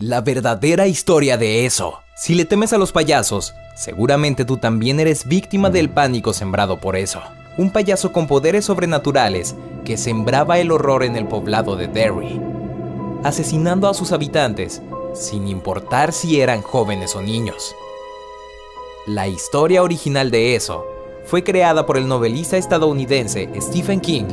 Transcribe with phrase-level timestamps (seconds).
[0.00, 2.00] la verdadera historia de eso.
[2.16, 6.96] Si le temes a los payasos, seguramente tú también eres víctima del pánico sembrado por
[6.96, 7.20] eso.
[7.58, 12.40] Un payaso con poderes sobrenaturales que sembraba el horror en el poblado de Derry,
[13.24, 14.80] asesinando a sus habitantes
[15.14, 17.76] sin importar si eran jóvenes o niños.
[19.06, 20.86] La historia original de eso
[21.26, 24.24] fue creada por el novelista estadounidense Stephen King,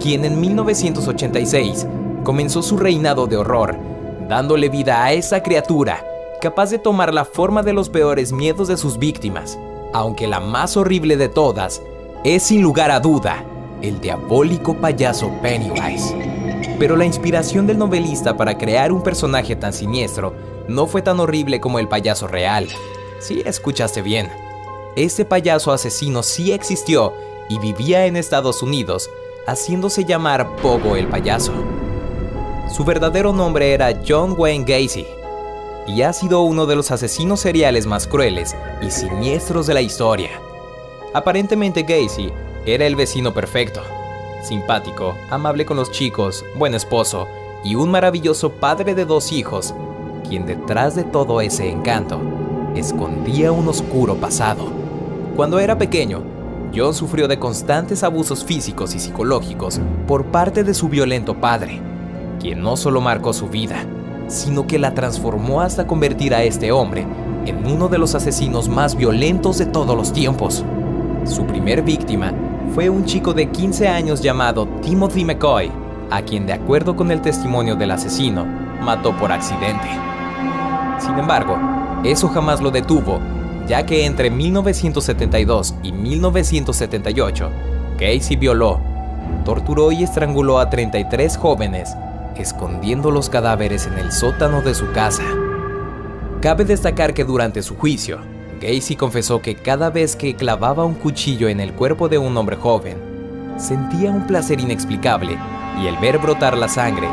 [0.00, 1.86] quien en 1986
[2.24, 3.93] comenzó su reinado de horror,
[4.28, 6.04] dándole vida a esa criatura
[6.40, 9.58] capaz de tomar la forma de los peores miedos de sus víctimas,
[9.94, 11.80] aunque la más horrible de todas
[12.22, 13.44] es sin lugar a duda
[13.80, 16.14] el diabólico payaso Pennywise.
[16.78, 20.34] Pero la inspiración del novelista para crear un personaje tan siniestro
[20.68, 22.68] no fue tan horrible como el payaso real.
[23.20, 24.30] Sí, escuchaste bien.
[24.96, 27.14] Este payaso asesino sí existió
[27.48, 29.10] y vivía en Estados Unidos,
[29.46, 31.52] haciéndose llamar Pogo el payaso.
[32.74, 35.06] Su verdadero nombre era John Wayne Gacy
[35.86, 40.30] y ha sido uno de los asesinos seriales más crueles y siniestros de la historia.
[41.12, 42.32] Aparentemente Gacy
[42.66, 43.80] era el vecino perfecto,
[44.42, 47.28] simpático, amable con los chicos, buen esposo
[47.62, 49.72] y un maravilloso padre de dos hijos,
[50.28, 52.20] quien detrás de todo ese encanto
[52.74, 54.66] escondía un oscuro pasado.
[55.36, 56.24] Cuando era pequeño,
[56.74, 61.80] John sufrió de constantes abusos físicos y psicológicos por parte de su violento padre,
[62.44, 63.86] quien no solo marcó su vida,
[64.28, 67.06] sino que la transformó hasta convertir a este hombre
[67.46, 70.62] en uno de los asesinos más violentos de todos los tiempos.
[71.24, 72.34] Su primer víctima
[72.74, 75.72] fue un chico de 15 años llamado Timothy McCoy,
[76.10, 78.44] a quien de acuerdo con el testimonio del asesino,
[78.82, 79.88] mató por accidente.
[80.98, 81.56] Sin embargo,
[82.04, 83.20] eso jamás lo detuvo
[83.66, 87.50] ya que entre 1972 y 1978,
[87.96, 88.78] Casey violó,
[89.46, 91.96] torturó y estranguló a 33 jóvenes,
[92.36, 95.24] escondiendo los cadáveres en el sótano de su casa.
[96.40, 98.18] Cabe destacar que durante su juicio,
[98.60, 102.56] Gacy confesó que cada vez que clavaba un cuchillo en el cuerpo de un hombre
[102.56, 102.98] joven,
[103.56, 105.38] sentía un placer inexplicable
[105.82, 107.08] y el ver brotar la sangre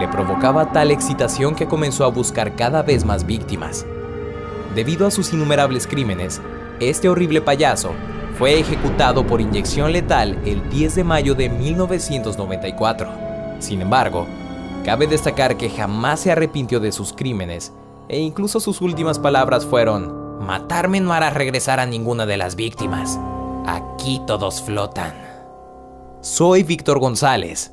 [0.00, 3.84] le provocaba tal excitación que comenzó a buscar cada vez más víctimas.
[4.74, 6.40] Debido a sus innumerables crímenes,
[6.80, 7.92] este horrible payaso
[8.38, 13.10] fue ejecutado por inyección letal el 10 de mayo de 1994.
[13.58, 14.26] Sin embargo,
[14.84, 17.72] cabe destacar que jamás se arrepintió de sus crímenes
[18.08, 23.18] e incluso sus últimas palabras fueron, matarme no hará regresar a ninguna de las víctimas.
[23.66, 25.14] Aquí todos flotan.
[26.20, 27.72] Soy Víctor González